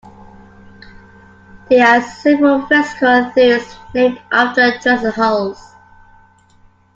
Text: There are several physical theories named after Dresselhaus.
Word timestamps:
There 1.69 1.85
are 1.85 2.01
several 2.01 2.65
physical 2.65 3.29
theories 3.35 3.75
named 3.93 4.19
after 4.31 4.71
Dresselhaus. 4.79 5.75